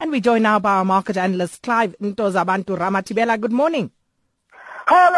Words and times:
And 0.00 0.12
we 0.12 0.20
join 0.20 0.42
now 0.42 0.60
by 0.60 0.74
our 0.74 0.84
market 0.84 1.16
analyst, 1.16 1.60
Clive 1.62 1.96
Ntozabantu 2.00 2.78
Ramathibela. 2.78 3.40
Good 3.40 3.50
morning. 3.50 3.90
Hello! 4.86 5.16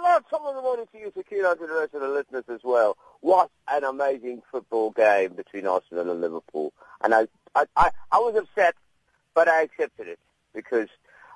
Lots 0.00 0.32
of 0.32 0.54
the 0.54 0.62
morning 0.62 0.86
to 0.92 0.98
you, 0.98 1.12
Sakina, 1.12 1.50
and 1.50 1.58
to 1.58 1.66
the 1.66 1.72
rest 1.74 1.94
of 1.94 2.02
the 2.02 2.08
listeners 2.08 2.44
as 2.48 2.60
well. 2.62 2.96
What 3.20 3.50
an 3.68 3.82
amazing 3.82 4.42
football 4.48 4.92
game 4.92 5.32
between 5.32 5.66
Arsenal 5.66 6.08
and 6.08 6.20
Liverpool. 6.20 6.72
And 7.02 7.12
I, 7.12 7.26
I, 7.56 7.64
I, 7.76 7.90
I 8.12 8.18
was 8.18 8.36
upset, 8.36 8.76
but 9.34 9.48
I 9.48 9.62
accepted 9.62 10.06
it 10.06 10.20
because 10.54 10.86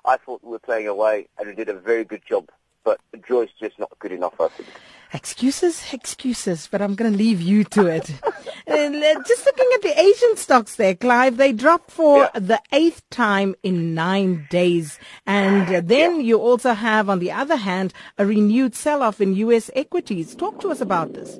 I 0.04 0.18
thought 0.18 0.44
we 0.44 0.50
were 0.50 0.60
playing 0.60 0.86
away 0.86 1.26
and 1.40 1.48
we 1.48 1.56
did 1.56 1.68
a 1.68 1.74
very 1.74 2.04
good 2.04 2.22
job. 2.24 2.50
But 2.86 3.00
joy's 3.28 3.48
just 3.60 3.80
not 3.80 3.90
good 3.98 4.12
enough, 4.12 4.40
I 4.40 4.46
think. 4.46 4.68
Excuses, 5.12 5.92
excuses, 5.92 6.68
but 6.70 6.80
I'm 6.80 6.94
going 6.94 7.10
to 7.10 7.18
leave 7.18 7.40
you 7.42 7.64
to 7.64 7.86
it. 7.86 8.10
And, 8.68 8.96
uh, 8.96 9.22
Just 9.22 9.46
looking 9.46 9.68
at 9.74 9.82
the 9.82 10.00
Asian 10.00 10.36
stocks 10.36 10.74
there, 10.74 10.94
Clive, 10.96 11.36
they 11.36 11.52
dropped 11.52 11.90
for 11.90 12.22
Yeah. 12.34 12.38
the 12.40 12.60
eighth 12.72 13.02
time 13.10 13.54
in 13.62 13.94
nine 13.94 14.46
days. 14.50 14.98
And 15.24 15.88
then 15.88 16.20
you 16.20 16.38
also 16.38 16.72
have, 16.74 17.08
on 17.08 17.20
the 17.20 17.30
other 17.30 17.54
hand, 17.56 17.92
a 18.18 18.26
renewed 18.26 18.74
sell-off 18.74 19.20
in 19.20 19.36
U.S. 19.36 19.70
equities. 19.74 20.34
Talk 20.34 20.60
to 20.62 20.70
us 20.72 20.80
about 20.80 21.14
this. 21.14 21.38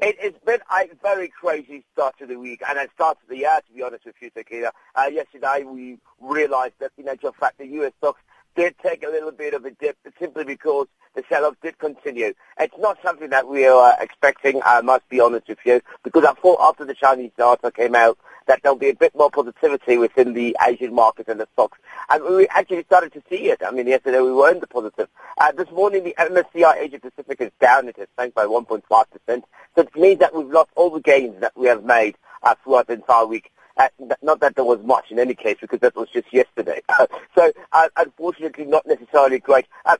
It, 0.00 0.16
it's 0.20 0.38
been 0.44 0.60
a 0.70 0.88
very 1.02 1.28
crazy 1.28 1.84
start 1.92 2.18
to 2.18 2.26
the 2.26 2.38
week, 2.38 2.62
and 2.68 2.78
a 2.78 2.88
start 2.94 3.18
to 3.20 3.28
the 3.28 3.38
year, 3.38 3.58
to 3.66 3.72
be 3.74 3.82
honest 3.82 4.04
with 4.06 4.16
you, 4.20 4.30
Sakina. 4.34 4.70
Uh, 4.94 5.08
yesterday 5.12 5.64
we 5.66 5.98
realized 6.20 6.74
that, 6.80 6.92
in 6.98 7.08
actual 7.08 7.32
fact, 7.32 7.58
the 7.58 7.66
U.S. 7.78 7.92
stocks 7.98 8.20
did 8.54 8.74
take 8.78 9.02
a 9.04 9.08
little 9.08 9.32
bit 9.32 9.54
of 9.54 9.64
a 9.64 9.70
dip 9.70 9.96
simply 10.18 10.44
because 10.44 10.86
the 11.14 11.22
sell-off 11.28 11.54
did 11.62 11.78
continue. 11.78 12.34
It's 12.58 12.74
not 12.78 12.98
something 13.02 13.30
that 13.30 13.48
we 13.48 13.66
are 13.66 13.96
expecting, 14.00 14.60
I 14.64 14.80
must 14.80 15.08
be 15.08 15.20
honest 15.20 15.48
with 15.48 15.58
you, 15.64 15.80
because 16.02 16.24
I 16.24 16.34
thought 16.34 16.60
after 16.60 16.84
the 16.84 16.94
Chinese 16.94 17.30
data 17.36 17.70
came 17.70 17.94
out 17.94 18.18
that 18.46 18.60
there'll 18.62 18.76
be 18.76 18.90
a 18.90 18.94
bit 18.94 19.14
more 19.14 19.30
positivity 19.30 19.96
within 19.96 20.34
the 20.34 20.56
Asian 20.66 20.94
market 20.94 21.28
and 21.28 21.40
the 21.40 21.48
stocks. 21.54 21.78
And 22.10 22.22
we 22.24 22.46
actually 22.48 22.84
started 22.84 23.12
to 23.14 23.22
see 23.28 23.48
it. 23.48 23.62
I 23.64 23.70
mean, 23.70 23.86
yesterday 23.86 24.20
we 24.20 24.32
were 24.32 24.50
in 24.50 24.60
the 24.60 24.66
positive. 24.66 25.08
Uh, 25.38 25.52
this 25.52 25.70
morning 25.70 26.04
the 26.04 26.14
MSCI 26.18 26.76
Asia 26.76 26.98
Pacific 26.98 27.40
is 27.40 27.50
down. 27.60 27.88
It 27.88 27.96
has 27.96 28.08
sank 28.18 28.34
by 28.34 28.44
1.5%. 28.44 28.82
So 29.26 29.44
it 29.76 29.96
means 29.96 30.18
that 30.18 30.34
we've 30.34 30.50
lost 30.50 30.70
all 30.76 30.90
the 30.90 31.00
gains 31.00 31.40
that 31.40 31.56
we 31.56 31.68
have 31.68 31.84
made 31.84 32.16
uh, 32.42 32.54
throughout 32.62 32.88
the 32.88 32.94
entire 32.94 33.26
week. 33.26 33.50
Uh, 33.76 33.88
not 34.22 34.40
that 34.40 34.54
there 34.54 34.64
was 34.64 34.80
much 34.84 35.10
in 35.10 35.18
any 35.18 35.34
case, 35.34 35.56
because 35.60 35.80
that 35.80 35.96
was 35.96 36.08
just 36.10 36.32
yesterday. 36.32 36.80
so, 37.34 37.52
uh, 37.72 37.88
unfortunately, 37.96 38.64
not 38.64 38.86
necessarily 38.86 39.40
great. 39.40 39.66
Uh, 39.84 39.96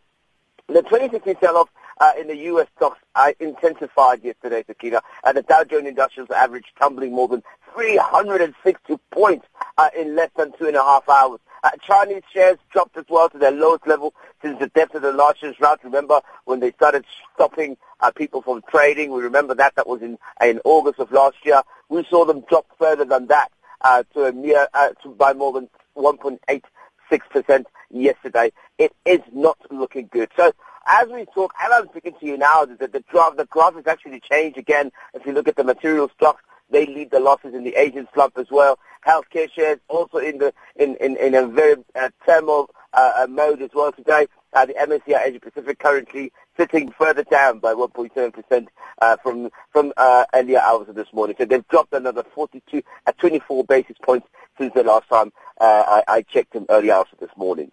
the 0.68 0.82
2016 0.82 1.36
sell-off 1.40 1.68
uh, 2.00 2.12
in 2.18 2.26
the 2.26 2.36
U.S. 2.36 2.66
stocks 2.76 2.98
uh, 3.14 3.32
intensified 3.40 4.22
yesterday, 4.24 4.64
Sakina, 4.66 5.02
and 5.24 5.36
the 5.36 5.42
Dow 5.42 5.64
Jones 5.64 5.86
Industrials 5.86 6.30
average 6.30 6.72
tumbling 6.78 7.12
more 7.12 7.28
than 7.28 7.42
360 7.74 8.96
points 9.10 9.46
uh, 9.76 9.90
in 9.96 10.14
less 10.14 10.30
than 10.36 10.52
two 10.58 10.66
and 10.66 10.76
a 10.76 10.82
half 10.82 11.08
hours. 11.08 11.40
Uh, 11.62 11.70
Chinese 11.82 12.22
shares 12.32 12.58
dropped 12.70 12.96
as 12.96 13.04
well 13.08 13.28
to 13.30 13.38
their 13.38 13.50
lowest 13.50 13.86
level 13.86 14.14
since 14.42 14.58
the 14.58 14.68
depth 14.68 14.94
of 14.94 15.02
the 15.02 15.12
largest 15.12 15.58
rout. 15.60 15.80
Remember 15.82 16.20
when 16.44 16.60
they 16.60 16.72
started 16.72 17.04
stopping 17.34 17.76
uh, 18.00 18.10
people 18.10 18.42
from 18.42 18.62
trading? 18.70 19.10
We 19.10 19.22
remember 19.22 19.54
that. 19.54 19.74
That 19.76 19.86
was 19.86 20.02
in, 20.02 20.18
in 20.42 20.60
August 20.64 20.98
of 20.98 21.10
last 21.10 21.36
year. 21.44 21.62
We 21.88 22.04
saw 22.10 22.24
them 22.24 22.44
drop 22.48 22.66
further 22.78 23.04
than 23.04 23.26
that 23.28 23.50
uh, 23.84 24.02
to 24.14 24.24
a 24.24 24.32
mere, 24.32 24.66
uh, 24.74 24.88
to, 25.02 25.10
by 25.10 25.32
more 25.32 25.52
than 25.52 25.68
1.86% 25.96 27.64
yesterday. 27.90 28.50
It 28.78 28.92
is 29.04 29.20
not 29.32 29.58
looking 29.70 30.08
good. 30.10 30.30
So 30.36 30.52
as 30.86 31.08
we 31.08 31.26
talk, 31.26 31.54
as 31.62 31.70
I'm 31.72 31.88
speaking 31.88 32.14
to 32.18 32.26
you 32.26 32.36
now, 32.36 32.64
the, 32.64 32.88
the, 32.88 33.04
graph, 33.08 33.36
the 33.36 33.46
graph 33.46 33.74
has 33.74 33.86
actually 33.86 34.20
changed 34.20 34.58
again. 34.58 34.90
If 35.12 35.24
you 35.26 35.32
look 35.32 35.48
at 35.48 35.56
the 35.56 35.64
material 35.64 36.10
stocks, 36.16 36.42
they 36.70 36.86
lead 36.86 37.10
the 37.10 37.20
losses 37.20 37.54
in 37.54 37.62
the 37.62 37.74
Asian 37.76 38.08
slump 38.14 38.38
as 38.38 38.46
well. 38.50 38.78
Healthcare 39.06 39.50
shares 39.52 39.78
also 39.88 40.18
in 40.18 40.38
the 40.38 40.52
in, 40.76 40.96
in, 40.96 41.16
in 41.18 41.34
a 41.34 41.46
very 41.46 41.76
uh, 41.94 42.08
turmoil 42.26 42.70
uh, 42.94 43.12
uh, 43.18 43.26
mode 43.28 43.60
as 43.60 43.70
well 43.74 43.92
today. 43.92 44.26
Uh, 44.54 44.64
the 44.64 44.74
MSCI 44.74 45.26
Asia 45.26 45.40
Pacific 45.40 45.78
currently 45.78 46.32
sitting 46.56 46.92
further 46.98 47.24
down 47.24 47.58
by 47.58 47.72
1.7% 47.74 48.66
uh, 49.00 49.16
from 49.22 49.50
from 49.72 49.92
uh, 49.96 50.24
earlier 50.34 50.60
hours 50.60 50.88
of 50.88 50.94
this 50.94 51.12
morning. 51.12 51.36
So 51.38 51.44
they've 51.44 51.66
dropped 51.68 51.92
another 51.92 52.24
42 52.34 52.82
at 53.06 53.18
24 53.18 53.64
basis 53.64 53.96
points 54.02 54.28
since 54.58 54.72
the 54.74 54.84
last 54.84 55.08
time 55.08 55.32
uh, 55.60 56.02
I, 56.08 56.16
I 56.16 56.22
checked 56.22 56.52
them 56.52 56.66
early 56.68 56.90
hours 56.90 57.08
of 57.12 57.18
this 57.18 57.36
morning. 57.36 57.70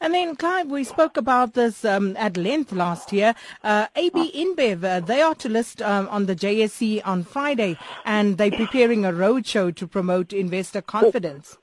And 0.00 0.14
then, 0.14 0.34
Clive, 0.34 0.68
we 0.68 0.82
spoke 0.82 1.16
about 1.16 1.54
this 1.54 1.84
um, 1.84 2.16
at 2.16 2.36
length 2.36 2.72
last 2.72 3.12
year. 3.12 3.34
Uh, 3.62 3.86
AB 3.94 4.32
InBev, 4.34 4.82
uh, 4.82 5.00
they 5.00 5.22
are 5.22 5.34
to 5.36 5.48
list 5.48 5.80
um, 5.80 6.08
on 6.08 6.26
the 6.26 6.34
JSE 6.34 7.02
on 7.04 7.22
Friday, 7.22 7.78
and 8.04 8.36
they're 8.36 8.50
preparing 8.50 9.04
a 9.04 9.12
roadshow 9.12 9.74
to 9.76 9.86
promote 9.86 10.32
investor 10.32 10.82
confidence. 10.82 11.56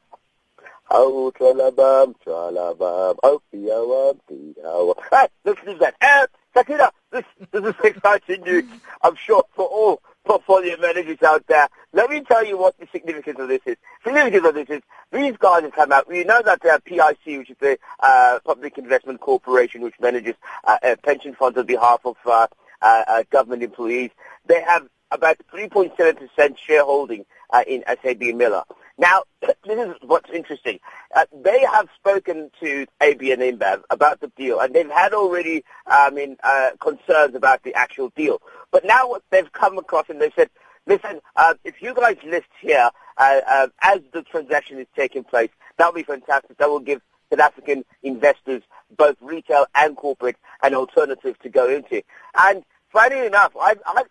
Oh, 0.90 1.34
tralabam, 1.38 2.16
tralabam, 2.26 3.18
oh, 3.24 3.42
piawam, 3.54 4.20
piawam. 4.32 4.96
Hey, 5.12 5.28
listen 5.44 5.66
to 5.66 5.76
that. 6.00 6.30
Sakina, 6.58 6.90
this, 7.12 7.24
this 7.52 7.64
is 7.64 7.76
exciting 7.84 8.42
news, 8.42 8.64
I'm 9.04 9.16
sure, 9.16 9.44
for 9.54 9.68
all 9.68 10.02
portfolio 10.26 10.76
managers 10.82 11.22
out 11.22 11.46
there. 11.46 11.68
Let 11.94 12.10
me 12.10 12.22
tell 12.22 12.44
you 12.44 12.58
what 12.58 12.76
the 12.80 12.88
significance 12.92 13.40
of 13.40 13.48
this 13.48 13.62
is. 13.68 13.78
Significance 14.04 14.48
of 14.48 14.56
this 14.56 14.68
is, 14.68 14.82
these 15.12 15.38
guys 15.38 15.62
have 15.62 15.74
come 15.74 15.92
out, 15.92 16.10
we 16.10 16.24
know 16.24 16.42
that 16.42 16.66
uh, 16.66 16.80
PIC, 16.84 17.38
which 17.38 17.52
is 17.52 17.58
the 17.60 17.78
uh, 18.00 18.40
Public 18.44 18.80
Investment 18.80 19.20
Corporation, 19.20 19.82
which 19.82 19.94
manages 20.02 20.34
uh, 20.64 20.78
uh, 20.82 20.96
pension 21.04 21.36
funds 21.36 21.60
on 21.60 21.68
behalf 21.68 22.02
of 22.06 22.18
uh, 22.26 22.48
uh, 22.82 23.04
uh, 23.08 23.24
government 23.30 23.62
employees, 23.62 24.10
they 24.48 24.62
have 24.64 24.88
about 25.12 25.38
3.7% 25.54 26.58
shareholding 26.58 27.24
in 27.68 27.84
SAB 28.02 28.22
Miller. 28.34 28.64
Now, 28.98 29.24
this 29.42 29.56
is 29.66 29.96
what's 30.02 30.30
interesting. 30.32 30.80
Uh, 31.16 31.26
they 31.44 31.62
have 31.62 31.88
spoken 31.96 32.50
to 32.62 32.88
AB 33.02 33.32
and 33.32 33.42
InBev 33.42 33.84
about 33.90 34.20
the 34.20 34.32
deal, 34.36 34.60
and 34.60 34.74
they've 34.74 34.90
had 34.90 35.14
already, 35.14 35.64
I 35.86 36.10
mean, 36.10 36.38
uh, 36.44 36.72
concerns 36.80 37.36
about 37.36 37.64
the 37.64 37.74
actual 37.76 38.10
deal. 38.16 38.42
But 38.72 38.86
now 38.86 39.08
what 39.08 39.24
they've 39.30 39.52
come 39.52 39.78
across 39.78 40.06
and 40.10 40.22
they've 40.22 40.34
said, 40.36 40.50
listen, 40.86 41.20
uh, 41.36 41.54
if 41.64 41.82
you 41.82 41.94
guys 41.94 42.18
list 42.26 42.50
here 42.62 42.90
uh, 43.18 43.40
uh, 43.48 43.68
as 43.82 44.00
the 44.14 44.24
transaction 44.24 44.80
is 44.80 44.88
taking 44.96 45.24
place, 45.24 45.50
that 45.78 45.86
will 45.86 45.94
be 45.94 46.04
fantastic. 46.04 46.58
That 46.58 46.70
will 46.70 46.80
give 46.80 47.02
South 47.32 47.40
African 47.40 47.84
investors, 48.04 48.64
both 48.96 49.18
retail 49.22 49.66
and 49.76 49.96
corporate, 49.96 50.38
an 50.64 50.74
alternative 50.74 51.38
to 51.40 51.50
go 51.50 51.70
into. 51.70 52.02
And 52.38 52.64
funny 52.92 53.26
enough, 53.26 53.56
I've, 53.60 53.82
I've 53.86 54.08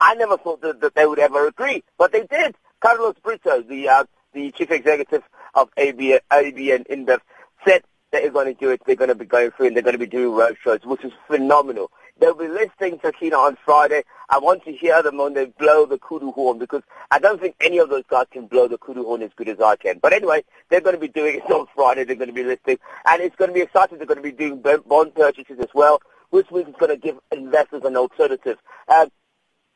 I 0.00 0.14
never 0.14 0.36
thought 0.36 0.60
that, 0.62 0.80
that 0.80 0.94
they 0.96 1.06
would 1.06 1.20
ever 1.20 1.46
agree, 1.46 1.84
but 1.96 2.12
they 2.12 2.24
did. 2.24 2.56
Carlos 2.82 3.14
Brito, 3.22 3.62
the 3.62 3.88
uh, 3.88 4.04
the 4.34 4.50
chief 4.50 4.72
executive 4.72 5.22
of 5.54 5.68
AB, 5.76 6.18
ABN 6.32 6.88
InBev, 6.88 7.20
said 7.64 7.82
they're 8.10 8.28
going 8.28 8.52
to 8.52 8.60
do 8.60 8.70
it. 8.70 8.82
They're 8.84 8.96
going 8.96 9.08
to 9.08 9.14
be 9.14 9.24
going 9.24 9.52
through 9.52 9.68
and 9.68 9.76
they're 9.76 9.84
going 9.84 9.94
to 9.94 9.98
be 9.98 10.06
doing 10.06 10.36
roadshows, 10.36 10.84
which 10.84 11.04
is 11.04 11.12
phenomenal. 11.28 11.92
They'll 12.18 12.34
be 12.34 12.48
listing 12.48 12.98
Sakina 13.00 13.36
on 13.36 13.56
Friday. 13.64 14.02
I 14.30 14.38
want 14.38 14.64
to 14.64 14.72
hear 14.72 15.00
them 15.00 15.18
when 15.18 15.34
they 15.34 15.46
blow 15.46 15.86
the 15.86 15.98
kudu 15.98 16.32
horn 16.32 16.58
because 16.58 16.82
I 17.12 17.20
don't 17.20 17.40
think 17.40 17.54
any 17.60 17.78
of 17.78 17.88
those 17.88 18.02
guys 18.08 18.26
can 18.32 18.46
blow 18.46 18.66
the 18.66 18.78
kudu 18.78 19.04
horn 19.04 19.22
as 19.22 19.30
good 19.36 19.48
as 19.48 19.60
I 19.60 19.76
can. 19.76 20.00
But 20.00 20.12
anyway, 20.12 20.42
they're 20.68 20.80
going 20.80 20.96
to 20.96 21.00
be 21.00 21.08
doing 21.08 21.36
it 21.36 21.50
on 21.52 21.66
Friday. 21.76 22.02
They're 22.02 22.16
going 22.16 22.28
to 22.28 22.34
be 22.34 22.42
listing, 22.42 22.78
and 23.06 23.22
it's 23.22 23.36
going 23.36 23.50
to 23.50 23.54
be 23.54 23.62
exciting. 23.62 23.98
They're 23.98 24.08
going 24.08 24.22
to 24.22 24.22
be 24.22 24.32
doing 24.32 24.60
bond 24.60 25.14
purchases 25.14 25.60
as 25.60 25.68
well, 25.72 26.02
which 26.30 26.50
means 26.50 26.66
it's 26.68 26.78
going 26.78 26.90
to 26.90 27.00
give 27.00 27.16
investors 27.30 27.82
an 27.84 27.96
alternative. 27.96 28.58
Um, 28.88 29.12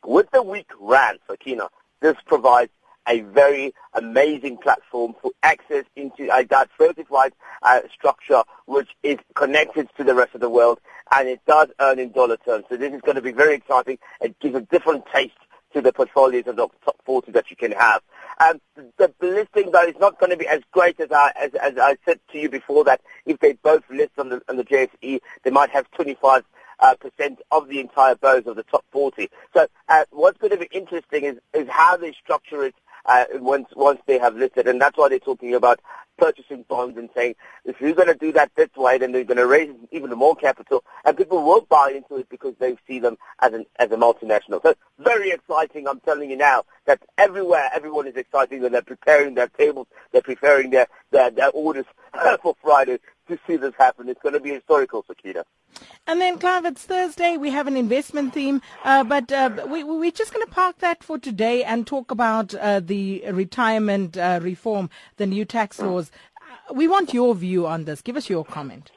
with 0.05 0.29
the 0.33 0.43
weak 0.43 0.71
rand, 0.81 1.21
Sakina, 1.29 1.69
this 2.01 2.17
provides 2.27 2.71
a 3.09 3.21
very 3.21 3.75
amazing 3.95 4.59
platform 4.59 5.15
for 5.21 5.31
access 5.43 5.85
into 5.97 6.29
a 6.35 6.45
diversified 6.45 7.33
uh, 7.63 7.81
structure 7.93 8.43
which 8.67 8.91
is 9.03 9.19
connected 9.35 9.89
to 9.97 10.05
the 10.05 10.15
rest 10.15 10.35
of 10.35 10.41
the 10.41 10.51
world 10.51 10.81
and 11.15 11.29
it 11.29 11.41
does 11.47 11.69
earn 11.81 11.99
in 11.99 12.13
dollar 12.13 12.37
terms. 12.39 12.65
So 12.69 12.77
this 12.77 12.93
is 12.93 13.01
going 13.03 13.17
to 13.17 13.23
be 13.23 13.33
very 13.33 13.55
exciting. 13.55 13.99
It 14.21 14.39
gives 14.41 14.57
a 14.57 14.61
different 14.61 15.05
taste 15.13 15.35
to 15.75 15.81
the 15.81 15.93
portfolios 15.93 16.47
of 16.47 16.57
the 16.57 16.69
top 16.85 16.97
40 17.05 17.33
that 17.33 17.51
you 17.51 17.57
can 17.57 17.73
have. 17.73 18.03
Um, 18.41 18.61
the, 18.97 19.13
listing 19.21 19.71
though 19.71 19.87
is 19.87 19.95
not 20.01 20.19
going 20.19 20.31
to 20.31 20.37
be 20.37 20.47
as 20.47 20.61
great 20.73 20.99
as 21.01 21.11
I, 21.11 21.33
as, 21.41 21.55
as 21.55 21.79
I 21.79 21.97
said 22.05 22.21
to 22.33 22.39
you 22.39 22.49
before 22.49 22.85
that 22.85 23.01
if 23.25 23.39
they 23.41 23.55
both 23.55 23.83
list 23.91 24.13
on 24.19 24.29
the, 24.29 24.43
on 24.49 24.57
the 24.57 24.65
JSE, 24.65 25.21
they 25.43 25.51
might 25.51 25.71
have 25.71 25.91
25 25.93 26.45
uh, 26.81 26.95
percent 26.97 27.41
of 27.51 27.69
the 27.69 27.81
entire 27.81 28.15
bourse 28.15 28.47
of 28.47 28.57
the 28.57 28.63
top 28.65 28.85
40. 28.91 29.31
So 29.55 29.67
uh, 29.89 30.05
what's 30.11 30.39
going 30.39 30.53
to 30.53 30.59
be 30.59 30.69
interesting 30.73 31.25
is, 31.25 31.37
is 31.55 31.69
how 31.69 31.97
they 31.97 32.13
structure 32.13 32.65
it 32.65 32.75
uh, 33.07 33.25
once 33.35 33.69
once 33.75 34.01
they 34.07 34.19
have 34.19 34.37
listed, 34.37 34.67
and 34.69 34.81
that's 34.81 34.97
why 34.97 35.09
they're 35.09 35.19
talking 35.19 35.55
about 35.55 35.81
purchasing 36.19 36.65
bonds 36.69 36.97
and 36.97 37.11
saying 37.15 37.35
if 37.65 37.81
you're 37.81 37.93
going 37.93 38.09
to 38.09 38.15
do 38.15 38.33
that 38.33 38.51
this 38.57 38.71
way, 38.77 38.97
then 38.99 39.13
they're 39.13 39.25
going 39.25 39.37
to 39.37 39.47
raise 39.47 39.71
even 39.93 40.11
more 40.11 40.35
capital, 40.35 40.83
and 41.05 41.17
people 41.17 41.43
will 41.43 41.61
buy 41.63 41.91
into 41.91 42.17
it 42.17 42.29
because 42.29 42.55
they 42.59 42.77
see 42.87 42.99
them 42.99 43.17
as 43.41 43.53
an 43.53 43.67
as 43.79 43.91
a 43.91 43.97
multinational. 43.97 44.63
So 44.63 44.75
very 44.99 45.31
exciting. 45.31 45.87
I'm 45.87 46.01
telling 46.01 46.31
you 46.31 46.37
now 46.37 46.65
that 46.87 47.01
everywhere 47.19 47.71
everyone 47.75 48.07
is 48.07 48.17
excited 48.17 48.63
and 48.63 48.75
they're 48.75 48.83
preparing 48.83 49.35
their 49.35 49.49
tables, 49.49 49.87
they're 50.13 50.23
preparing 50.23 50.71
their 50.71 50.87
their, 51.11 51.31
their 51.31 51.51
orders 51.51 51.87
for 52.43 52.55
Friday 52.63 52.99
to 53.29 53.39
see 53.47 53.57
this 53.57 53.75
happen. 53.79 54.09
It's 54.09 54.21
going 54.23 54.35
to 54.35 54.41
be 54.41 54.51
historical, 54.51 55.05
Sakina. 55.07 55.45
And 56.07 56.21
then, 56.21 56.39
Clive, 56.39 56.65
it's 56.65 56.85
Thursday. 56.85 57.37
We 57.37 57.51
have 57.51 57.67
an 57.67 57.77
investment 57.77 58.33
theme, 58.33 58.63
uh, 58.85 59.05
but 59.05 59.31
uh, 59.33 59.67
we, 59.69 59.85
we're 59.85 60.11
just 60.11 60.33
going 60.33 60.47
to 60.47 60.53
park 60.53 60.79
that 60.79 61.03
for 61.03 61.19
today 61.19 61.65
and 61.65 61.87
talk 61.87 62.11
about 62.11 62.55
uh, 62.55 62.81
the 62.81 63.25
retirement 63.31 64.17
uh, 64.17 64.41
reform, 64.43 64.89
the 65.17 65.27
new 65.27 65.45
tax 65.45 65.81
laws. 65.81 66.11
Uh, 66.71 66.75
we 66.75 66.89
want 66.89 67.13
your 67.13 67.35
view 67.35 67.67
on 67.67 67.85
this. 67.85 68.01
Give 68.01 68.17
us 68.17 68.31
your 68.31 68.45
comment. 68.45 68.91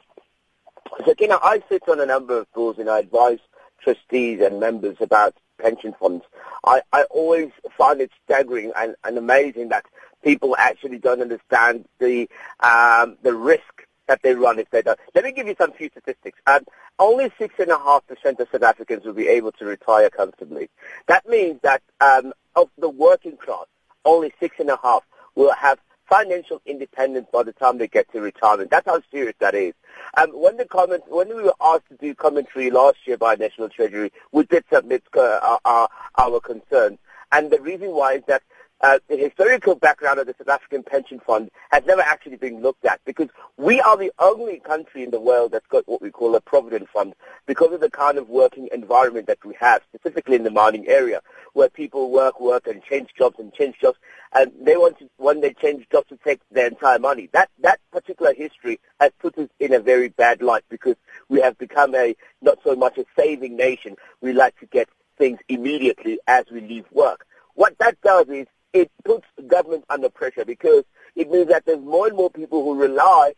Sakina, 1.06 1.38
I 1.42 1.62
sit 1.68 1.88
on 1.88 2.00
a 2.00 2.06
number 2.06 2.38
of 2.38 2.52
boards 2.52 2.78
and 2.78 2.88
I 2.88 3.00
advise 3.00 3.38
trustees 3.82 4.40
and 4.40 4.60
members 4.60 4.96
about 5.00 5.34
pension 5.58 5.94
funds. 5.98 6.24
I, 6.64 6.82
I 6.92 7.04
always 7.04 7.50
find 7.76 8.00
it 8.00 8.10
staggering 8.24 8.72
and, 8.76 8.94
and 9.04 9.16
amazing 9.18 9.68
that 9.68 9.86
people 10.22 10.56
actually 10.58 10.98
don't 10.98 11.22
understand 11.22 11.86
the 11.98 12.28
um, 12.60 13.16
the 13.22 13.34
risk 13.34 13.86
that 14.10 14.22
they 14.22 14.34
run 14.34 14.58
if 14.58 14.68
they 14.70 14.82
don't. 14.82 14.98
Let 15.14 15.22
me 15.22 15.30
give 15.30 15.46
you 15.46 15.54
some 15.56 15.72
few 15.72 15.88
statistics. 15.88 16.36
Um, 16.44 16.62
only 16.98 17.30
six 17.38 17.54
and 17.60 17.70
a 17.70 17.78
half 17.78 18.04
percent 18.08 18.40
of 18.40 18.48
South 18.50 18.64
Africans 18.64 19.04
will 19.04 19.12
be 19.12 19.28
able 19.28 19.52
to 19.52 19.64
retire 19.64 20.10
comfortably. 20.10 20.68
That 21.06 21.28
means 21.28 21.60
that 21.62 21.80
um, 22.00 22.32
of 22.56 22.68
the 22.76 22.88
working 22.88 23.36
class, 23.36 23.66
only 24.04 24.32
six 24.40 24.56
and 24.58 24.68
a 24.68 24.80
half 24.82 25.04
will 25.36 25.52
have 25.52 25.78
financial 26.08 26.60
independence 26.66 27.28
by 27.32 27.44
the 27.44 27.52
time 27.52 27.78
they 27.78 27.86
get 27.86 28.10
to 28.10 28.20
retirement. 28.20 28.68
That's 28.68 28.86
how 28.86 29.00
serious 29.12 29.36
that 29.38 29.54
is. 29.54 29.74
Um, 30.16 30.30
when 30.30 30.56
the 30.56 30.64
comment, 30.64 31.04
when 31.06 31.28
we 31.28 31.40
were 31.40 31.54
asked 31.60 31.88
to 31.90 31.96
do 31.96 32.12
commentary 32.16 32.72
last 32.72 32.96
year 33.06 33.16
by 33.16 33.36
National 33.36 33.68
Treasury, 33.68 34.10
we 34.32 34.42
did 34.42 34.64
submit 34.72 35.04
uh, 35.16 35.58
our, 35.64 35.88
our 36.18 36.40
concerns. 36.40 36.98
And 37.30 37.52
the 37.52 37.60
reason 37.60 37.92
why 37.92 38.14
is 38.14 38.24
that 38.26 38.42
uh, 38.82 38.98
the 39.08 39.16
historical 39.16 39.74
background 39.74 40.18
of 40.18 40.26
the 40.26 40.34
South 40.38 40.48
African 40.48 40.82
Pension 40.82 41.20
Fund 41.20 41.50
has 41.70 41.84
never 41.84 42.00
actually 42.00 42.36
been 42.36 42.62
looked 42.62 42.84
at 42.86 43.00
because 43.04 43.28
we 43.56 43.80
are 43.80 43.96
the 43.96 44.10
only 44.18 44.58
country 44.60 45.02
in 45.02 45.10
the 45.10 45.20
world 45.20 45.52
that's 45.52 45.66
got 45.66 45.86
what 45.86 46.00
we 46.00 46.10
call 46.10 46.34
a 46.34 46.40
provident 46.40 46.88
fund 46.88 47.14
because 47.46 47.72
of 47.72 47.80
the 47.80 47.90
kind 47.90 48.16
of 48.16 48.28
working 48.28 48.68
environment 48.72 49.26
that 49.26 49.44
we 49.44 49.54
have, 49.60 49.82
specifically 49.92 50.36
in 50.36 50.44
the 50.44 50.50
mining 50.50 50.88
area, 50.88 51.20
where 51.52 51.68
people 51.68 52.10
work, 52.10 52.40
work, 52.40 52.66
and 52.66 52.82
change 52.82 53.10
jobs 53.18 53.38
and 53.38 53.52
change 53.52 53.76
jobs, 53.80 53.98
and 54.32 54.50
they 54.62 54.76
want 54.76 54.98
to, 54.98 55.10
when 55.18 55.40
they 55.40 55.52
change 55.52 55.86
jobs, 55.92 56.08
to 56.08 56.16
take 56.24 56.40
their 56.50 56.68
entire 56.68 56.98
money. 56.98 57.28
That 57.32 57.50
that 57.60 57.80
particular 57.92 58.32
history 58.32 58.80
has 58.98 59.10
put 59.18 59.36
us 59.36 59.48
in 59.58 59.74
a 59.74 59.80
very 59.80 60.08
bad 60.08 60.40
light 60.40 60.64
because 60.70 60.96
we 61.28 61.40
have 61.40 61.58
become 61.58 61.94
a 61.94 62.16
not 62.40 62.58
so 62.64 62.74
much 62.74 62.96
a 62.96 63.04
saving 63.14 63.56
nation. 63.56 63.96
We 64.22 64.32
like 64.32 64.58
to 64.60 64.66
get 64.66 64.88
things 65.18 65.38
immediately 65.48 66.18
as 66.26 66.46
we 66.50 66.62
leave 66.62 66.86
work. 66.92 67.26
What 67.54 67.76
that 67.78 68.00
does 68.00 68.26
is 68.28 68.46
it 68.72 68.90
puts 69.04 69.26
government 69.46 69.84
under 69.88 70.08
pressure 70.08 70.44
because 70.44 70.84
it 71.16 71.30
means 71.30 71.48
that 71.48 71.64
there's 71.66 71.80
more 71.80 72.06
and 72.06 72.16
more 72.16 72.30
people 72.30 72.64
who 72.64 72.80
rely 72.80 73.34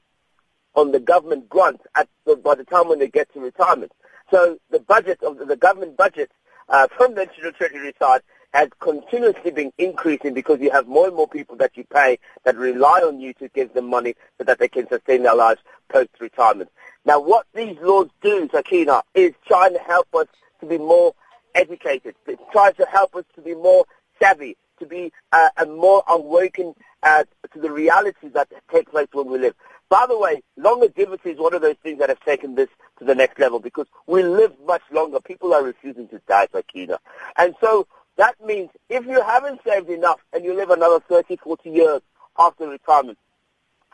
on 0.75 0.93
the 0.93 1.01
government 1.01 1.49
grants 1.49 1.85
at 1.95 2.09
the, 2.27 2.37
by 2.37 2.55
the 2.55 2.65
time 2.65 2.89
when 2.89 2.99
they 2.99 3.09
get 3.09 3.33
to 3.33 3.41
retirement. 3.41 3.93
So 4.31 4.59
the 4.71 4.81
budget 4.81 5.23
of 5.23 5.39
the, 5.39 5.45
the 5.45 5.57
government 5.57 5.97
budget 5.97 6.31
uh, 6.69 6.89
from 6.97 7.15
the 7.15 7.27
National 7.27 7.53
Treasury 7.53 7.93
side 7.99 8.23
has 8.55 8.69
continuously 8.81 9.51
been 9.51 9.73
increasing 9.79 10.35
because 10.35 10.61
you 10.61 10.71
have 10.71 10.87
more 10.87 11.07
and 11.07 11.17
more 11.17 11.29
people 11.29 11.57
that 11.57 11.77
you 11.77 11.85
pay 11.85 12.19
that 12.45 12.57
rely 12.57 13.01
on 13.01 13.21
you 13.21 13.33
to 13.35 13.49
give 13.49 13.73
them 13.73 13.89
money 13.89 14.15
so 14.39 14.45
that 14.45 14.59
they 14.59 14.69
can 14.69 14.87
sustain 14.89 15.23
their 15.23 15.35
lives 15.35 15.61
post-retirement. 15.91 16.71
Now 17.05 17.21
what 17.21 17.47
these 17.55 17.77
laws 17.81 18.09
do, 18.23 18.49
Sakina, 18.53 19.03
is 19.15 19.33
trying 19.47 19.73
to 19.73 19.81
help 19.81 20.09
us 20.15 20.27
to 20.61 20.67
be 20.67 20.79
more 20.79 21.15
educated. 21.55 22.15
It 22.27 22.39
tries 22.53 22.77
to 22.77 22.87
help 22.87 23.15
us 23.17 23.25
to 23.35 23.43
be 23.43 23.55
more 23.55 23.85
savvy 24.21 24.57
to 24.83 24.87
be 24.89 25.13
uh, 25.33 25.49
more 25.67 26.03
awakened 26.09 26.75
uh, 27.03 27.25
to 27.53 27.61
the 27.61 27.71
realities 27.71 28.33
that 28.35 28.49
take 28.71 28.91
place 28.91 29.09
when 29.13 29.31
we 29.31 29.39
live. 29.39 29.55
By 29.89 30.07
the 30.09 30.19
way, 30.19 30.43
longevity 30.57 31.31
is 31.31 31.39
one 31.39 31.55
of 31.55 31.63
those 31.63 31.77
things 31.83 31.99
that 32.01 32.09
have 32.09 32.21
taken 32.21 32.55
this 32.55 32.69
to 32.99 33.05
the 33.05 33.15
next 33.15 33.39
level 33.39 33.61
because 33.61 33.87
we 34.07 34.23
live 34.23 34.53
much 34.67 34.83
longer. 34.91 35.21
People 35.21 35.55
are 35.55 35.63
refusing 35.63 36.09
to 36.09 36.21
die, 36.27 36.49
Sakina. 36.51 36.99
And 37.37 37.55
so 37.61 37.87
that 38.17 38.35
means 38.45 38.71
if 38.89 39.07
you 39.07 39.23
haven't 39.23 39.61
saved 39.67 39.89
enough 39.91 40.21
and 40.33 40.45
you 40.45 40.55
live 40.55 40.71
another 40.71 41.01
30, 41.01 41.37
40 41.37 41.71
years 41.71 42.01
after 42.39 42.69
retirement, 42.69 43.19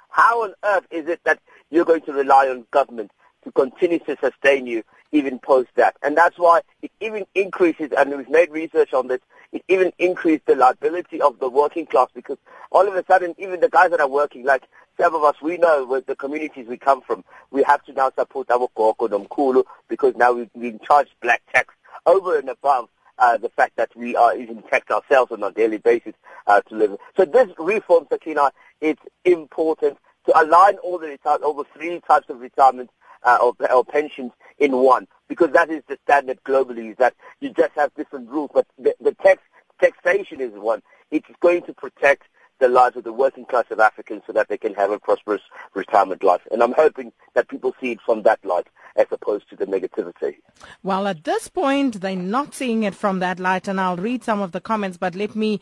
how 0.08 0.44
on 0.44 0.54
earth 0.64 0.86
is 0.90 1.06
it 1.08 1.20
that 1.24 1.40
you're 1.70 1.84
going 1.84 2.02
to 2.02 2.12
rely 2.12 2.48
on 2.48 2.64
government 2.70 3.10
to 3.44 3.52
continue 3.52 3.98
to 4.00 4.16
sustain 4.20 4.66
you 4.66 4.82
even 5.12 5.38
post 5.38 5.68
that? 5.76 5.96
And 6.02 6.16
that's 6.16 6.38
why 6.38 6.60
it 6.80 6.90
even 7.00 7.26
increases, 7.34 7.90
and 7.96 8.16
we've 8.16 8.30
made 8.30 8.50
research 8.50 8.92
on 8.92 9.08
this, 9.08 9.20
it 9.52 9.62
even 9.68 9.92
increased 9.98 10.46
the 10.46 10.54
liability 10.54 11.20
of 11.20 11.38
the 11.38 11.48
working 11.48 11.86
class 11.86 12.08
because 12.14 12.38
all 12.70 12.86
of 12.86 12.94
a 12.94 13.04
sudden, 13.06 13.34
even 13.38 13.60
the 13.60 13.68
guys 13.68 13.90
that 13.90 14.00
are 14.00 14.08
working, 14.08 14.44
like 14.44 14.64
some 15.00 15.14
of 15.14 15.22
us, 15.22 15.36
we 15.40 15.56
know 15.56 15.86
with 15.86 16.06
the 16.06 16.16
communities 16.16 16.66
we 16.68 16.76
come 16.76 17.00
from, 17.00 17.24
we 17.50 17.62
have 17.62 17.82
to 17.84 17.92
now 17.92 18.10
support 18.18 18.50
our 18.50 18.68
Koko 18.74 19.08
Kulu 19.08 19.62
because 19.88 20.14
now 20.16 20.32
we've 20.32 20.52
been 20.52 20.78
charged 20.80 21.14
black 21.22 21.42
tax 21.52 21.74
over 22.04 22.38
and 22.38 22.48
above 22.48 22.88
uh, 23.18 23.36
the 23.36 23.48
fact 23.50 23.76
that 23.76 23.90
we 23.96 24.16
are 24.16 24.36
even 24.36 24.62
taxed 24.62 24.90
ourselves 24.90 25.32
on 25.32 25.42
a 25.42 25.50
daily 25.50 25.78
basis 25.78 26.14
uh, 26.46 26.60
to 26.62 26.74
live. 26.74 26.96
So 27.16 27.24
this 27.24 27.48
reform, 27.58 28.06
Sakina, 28.10 28.52
it's 28.80 29.02
important 29.24 29.98
align 30.42 30.76
all 30.78 30.98
the 30.98 31.06
reti- 31.06 31.42
over 31.42 31.64
three 31.74 32.00
types 32.06 32.28
of 32.28 32.40
retirement 32.40 32.90
uh, 33.22 33.38
or, 33.42 33.54
or 33.72 33.84
pensions 33.84 34.32
in 34.58 34.76
one 34.76 35.06
because 35.28 35.50
that 35.52 35.70
is 35.70 35.82
the 35.88 35.98
standard 36.04 36.42
globally, 36.44 36.90
is 36.90 36.96
that 36.96 37.14
you 37.40 37.50
just 37.50 37.72
have 37.76 37.94
different 37.94 38.28
rules. 38.28 38.50
But 38.52 38.66
the, 38.78 38.94
the 39.00 39.12
tax, 39.12 39.42
taxation 39.80 40.40
is 40.40 40.52
one. 40.52 40.82
It's 41.10 41.28
going 41.40 41.62
to 41.62 41.74
protect 41.74 42.24
the 42.58 42.68
lives 42.68 42.96
of 42.96 43.04
the 43.04 43.12
working 43.12 43.44
class 43.44 43.66
of 43.70 43.78
Africans 43.78 44.22
so 44.26 44.32
that 44.32 44.48
they 44.48 44.58
can 44.58 44.74
have 44.74 44.90
a 44.90 44.98
prosperous 44.98 45.42
retirement 45.74 46.24
life. 46.24 46.40
And 46.50 46.62
I'm 46.62 46.72
hoping 46.72 47.12
that 47.34 47.48
people 47.48 47.74
see 47.80 47.92
it 47.92 48.00
from 48.04 48.22
that 48.22 48.44
light 48.44 48.66
as 48.96 49.06
opposed 49.12 49.48
to 49.48 49.56
the 49.56 49.64
negativity. 49.64 50.36
Well, 50.82 51.06
at 51.06 51.22
this 51.22 51.46
point, 51.46 52.00
they're 52.00 52.16
not 52.16 52.54
seeing 52.54 52.82
it 52.82 52.96
from 52.96 53.20
that 53.20 53.38
light, 53.38 53.68
and 53.68 53.80
I'll 53.80 53.96
read 53.96 54.24
some 54.24 54.40
of 54.40 54.50
the 54.50 54.60
comments, 54.60 54.98
but 54.98 55.14
let 55.14 55.36
me 55.36 55.60